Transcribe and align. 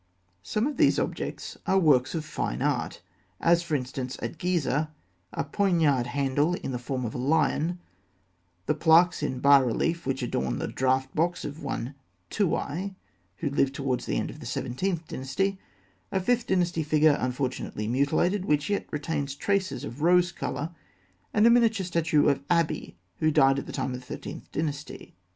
Some 0.41 0.65
of 0.65 0.77
these 0.77 0.97
objects 0.97 1.59
are 1.67 1.77
works 1.77 2.15
of 2.15 2.25
fine 2.25 2.63
art; 2.63 3.03
as 3.39 3.61
for 3.61 3.75
instance 3.75 4.17
at 4.19 4.39
Gizeh, 4.39 4.89
a 5.31 5.43
poignard 5.43 6.07
handle 6.07 6.55
in 6.55 6.71
the 6.71 6.79
form 6.79 7.05
of 7.05 7.13
a 7.13 7.19
lion; 7.19 7.77
the 8.65 8.73
plaques 8.73 9.21
in 9.21 9.37
bas 9.41 9.63
relief 9.63 10.07
which 10.07 10.23
adorn 10.23 10.57
the 10.57 10.67
draught 10.67 11.13
box 11.13 11.45
of 11.45 11.61
one 11.61 11.93
Tûaï, 12.31 12.95
who 13.37 13.51
lived 13.51 13.75
towards 13.75 14.07
the 14.07 14.17
end 14.17 14.31
of 14.31 14.39
the 14.39 14.47
Seventeenth 14.47 15.07
Dynasty; 15.07 15.59
a 16.11 16.19
Fifth 16.19 16.47
Dynasty 16.47 16.81
figure, 16.81 17.15
unfortunately 17.19 17.87
mutilated, 17.87 18.45
which 18.45 18.71
yet 18.71 18.87
retains 18.89 19.35
traces 19.35 19.83
of 19.83 20.01
rose 20.01 20.31
colour; 20.31 20.71
and 21.31 21.45
a 21.45 21.51
miniature 21.51 21.85
statue 21.85 22.27
of 22.27 22.41
Abi, 22.49 22.97
who 23.19 23.29
died 23.29 23.59
at 23.59 23.67
the 23.67 23.71
time 23.71 23.93
of 23.93 23.99
the 23.99 24.05
Thirteenth 24.07 24.51
Dynasty. 24.51 25.13